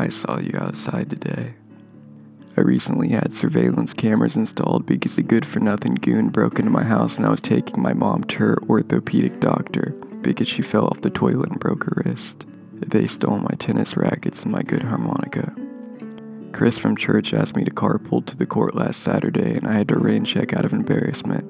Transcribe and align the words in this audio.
I 0.00 0.08
saw 0.08 0.38
you 0.38 0.58
outside 0.58 1.10
today. 1.10 1.52
I 2.56 2.62
recently 2.62 3.10
had 3.10 3.34
surveillance 3.34 3.92
cameras 3.92 4.34
installed 4.34 4.86
because 4.86 5.18
a 5.18 5.22
good 5.22 5.44
for 5.44 5.60
nothing 5.60 5.94
goon 5.94 6.30
broke 6.30 6.58
into 6.58 6.70
my 6.70 6.84
house 6.84 7.18
when 7.18 7.26
I 7.26 7.30
was 7.30 7.42
taking 7.42 7.82
my 7.82 7.92
mom 7.92 8.24
to 8.24 8.38
her 8.38 8.58
orthopedic 8.66 9.40
doctor 9.40 9.90
because 10.22 10.48
she 10.48 10.62
fell 10.62 10.86
off 10.86 11.02
the 11.02 11.10
toilet 11.10 11.50
and 11.50 11.60
broke 11.60 11.84
her 11.84 12.02
wrist. 12.02 12.46
They 12.72 13.08
stole 13.08 13.40
my 13.40 13.54
tennis 13.58 13.94
rackets 13.94 14.42
and 14.42 14.52
my 14.52 14.62
good 14.62 14.84
harmonica. 14.84 15.54
Chris 16.52 16.78
from 16.78 16.96
church 16.96 17.34
asked 17.34 17.54
me 17.54 17.64
to 17.64 17.70
carpool 17.70 18.24
to 18.24 18.34
the 18.34 18.46
court 18.46 18.74
last 18.74 19.02
Saturday, 19.02 19.52
and 19.52 19.66
I 19.66 19.74
had 19.74 19.88
to 19.88 19.98
rain 19.98 20.24
check 20.24 20.54
out 20.54 20.64
of 20.64 20.72
embarrassment. 20.72 21.44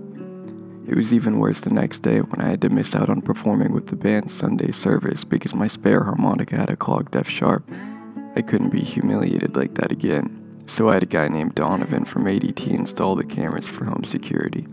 It 0.88 0.96
was 0.96 1.12
even 1.12 1.38
worse 1.38 1.60
the 1.60 1.70
next 1.70 2.00
day 2.00 2.20
when 2.20 2.40
I 2.40 2.48
had 2.48 2.62
to 2.62 2.68
miss 2.68 2.96
out 2.96 3.10
on 3.10 3.22
performing 3.22 3.72
with 3.72 3.86
the 3.86 3.96
band's 3.96 4.34
Sunday 4.34 4.72
service 4.72 5.24
because 5.24 5.54
my 5.54 5.68
spare 5.68 6.02
harmonica 6.02 6.56
had 6.56 6.68
a 6.68 6.76
clogged 6.76 7.14
F 7.14 7.28
sharp. 7.28 7.64
I 8.36 8.42
couldn't 8.42 8.70
be 8.70 8.80
humiliated 8.80 9.56
like 9.56 9.74
that 9.74 9.90
again, 9.90 10.62
so 10.66 10.88
I 10.88 10.94
had 10.94 11.02
a 11.02 11.06
guy 11.06 11.26
named 11.26 11.56
Donovan 11.56 12.04
from 12.04 12.26
ADT 12.26 12.68
install 12.68 13.16
the 13.16 13.24
cameras 13.24 13.66
for 13.66 13.84
home 13.84 14.04
security. 14.04 14.68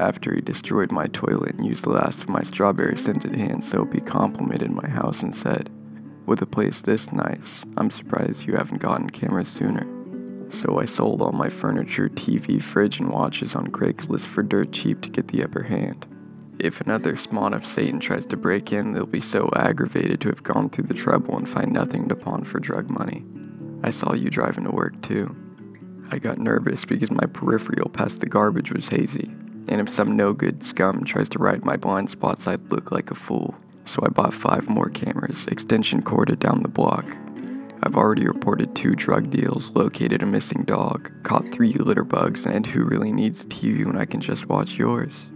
After 0.00 0.34
he 0.34 0.40
destroyed 0.40 0.90
my 0.90 1.06
toilet 1.06 1.54
and 1.54 1.64
used 1.64 1.84
the 1.84 1.90
last 1.90 2.22
of 2.22 2.28
my 2.28 2.42
strawberry 2.42 2.96
scented 2.98 3.36
hand 3.36 3.64
soap, 3.64 3.94
he 3.94 4.00
complimented 4.00 4.72
my 4.72 4.88
house 4.88 5.22
and 5.22 5.34
said, 5.34 5.70
With 6.26 6.42
a 6.42 6.46
place 6.46 6.82
this 6.82 7.12
nice, 7.12 7.64
I'm 7.76 7.90
surprised 7.90 8.46
you 8.46 8.54
haven't 8.54 8.82
gotten 8.82 9.10
cameras 9.10 9.48
sooner. 9.48 9.86
So 10.50 10.80
I 10.80 10.84
sold 10.84 11.22
all 11.22 11.32
my 11.32 11.50
furniture, 11.50 12.08
TV, 12.08 12.60
fridge, 12.60 12.98
and 12.98 13.10
watches 13.10 13.54
on 13.54 13.68
Craigslist 13.68 14.26
for 14.26 14.42
dirt 14.42 14.72
cheap 14.72 15.00
to 15.02 15.10
get 15.10 15.28
the 15.28 15.44
upper 15.44 15.62
hand. 15.62 16.06
If 16.62 16.80
another 16.80 17.16
spawn 17.16 17.54
of 17.54 17.66
Satan 17.66 17.98
tries 17.98 18.24
to 18.26 18.36
break 18.36 18.72
in, 18.72 18.92
they'll 18.92 19.04
be 19.04 19.20
so 19.20 19.50
aggravated 19.56 20.20
to 20.20 20.28
have 20.28 20.44
gone 20.44 20.70
through 20.70 20.86
the 20.86 20.94
trouble 20.94 21.36
and 21.36 21.48
find 21.48 21.72
nothing 21.72 22.08
to 22.08 22.14
pawn 22.14 22.44
for 22.44 22.60
drug 22.60 22.88
money. 22.88 23.24
I 23.82 23.90
saw 23.90 24.14
you 24.14 24.30
driving 24.30 24.62
to 24.66 24.70
work 24.70 25.02
too. 25.02 25.34
I 26.12 26.20
got 26.20 26.38
nervous 26.38 26.84
because 26.84 27.10
my 27.10 27.26
peripheral 27.26 27.88
past 27.88 28.20
the 28.20 28.26
garbage 28.26 28.70
was 28.70 28.88
hazy, 28.88 29.28
and 29.66 29.80
if 29.80 29.88
some 29.88 30.16
no 30.16 30.32
good 30.32 30.62
scum 30.62 31.02
tries 31.02 31.28
to 31.30 31.40
ride 31.40 31.64
my 31.64 31.76
blind 31.76 32.10
spots, 32.10 32.46
I'd 32.46 32.70
look 32.70 32.92
like 32.92 33.10
a 33.10 33.16
fool. 33.16 33.56
So 33.84 34.00
I 34.06 34.10
bought 34.10 34.32
five 34.32 34.68
more 34.68 34.88
cameras, 34.88 35.48
extension 35.48 36.00
corded 36.00 36.38
down 36.38 36.62
the 36.62 36.68
block. 36.68 37.16
I've 37.82 37.96
already 37.96 38.28
reported 38.28 38.76
two 38.76 38.94
drug 38.94 39.30
deals, 39.30 39.70
located 39.70 40.22
a 40.22 40.26
missing 40.26 40.62
dog, 40.62 41.10
caught 41.24 41.50
three 41.50 41.72
litter 41.72 42.04
bugs, 42.04 42.46
and 42.46 42.64
who 42.64 42.84
really 42.84 43.10
needs 43.10 43.42
a 43.42 43.48
TV 43.48 43.84
when 43.84 43.98
I 43.98 44.04
can 44.04 44.20
just 44.20 44.48
watch 44.48 44.74
yours? 44.74 45.31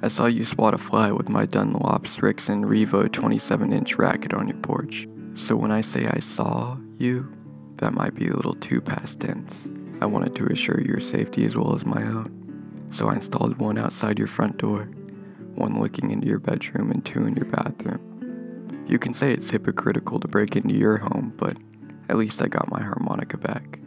I 0.00 0.06
saw 0.06 0.26
you 0.26 0.44
swat 0.44 0.74
a 0.74 0.78
fly 0.78 1.10
with 1.10 1.28
my 1.28 1.44
Dunlop 1.44 2.04
Srixon 2.04 2.64
Revo 2.64 3.10
27 3.10 3.72
inch 3.72 3.96
racket 3.96 4.32
on 4.32 4.46
your 4.46 4.56
porch. 4.58 5.08
So 5.34 5.56
when 5.56 5.72
I 5.72 5.80
say 5.80 6.06
I 6.06 6.20
saw 6.20 6.76
you, 6.96 7.34
that 7.76 7.94
might 7.94 8.14
be 8.14 8.28
a 8.28 8.34
little 8.34 8.54
too 8.54 8.80
past 8.80 9.20
tense. 9.20 9.68
I 10.00 10.06
wanted 10.06 10.36
to 10.36 10.46
assure 10.46 10.80
your 10.80 11.00
safety 11.00 11.44
as 11.44 11.56
well 11.56 11.74
as 11.74 11.84
my 11.84 12.00
own. 12.00 12.86
So 12.92 13.08
I 13.08 13.14
installed 13.14 13.58
one 13.58 13.76
outside 13.76 14.20
your 14.20 14.28
front 14.28 14.58
door, 14.58 14.84
one 15.56 15.80
looking 15.80 16.12
into 16.12 16.28
your 16.28 16.38
bedroom, 16.38 16.92
and 16.92 17.04
two 17.04 17.26
in 17.26 17.34
your 17.34 17.46
bathroom. 17.46 18.84
You 18.86 19.00
can 19.00 19.12
say 19.12 19.32
it's 19.32 19.50
hypocritical 19.50 20.20
to 20.20 20.28
break 20.28 20.54
into 20.54 20.74
your 20.74 20.98
home, 20.98 21.34
but 21.36 21.56
at 22.08 22.16
least 22.16 22.40
I 22.40 22.46
got 22.46 22.70
my 22.70 22.80
harmonica 22.80 23.36
back. 23.36 23.80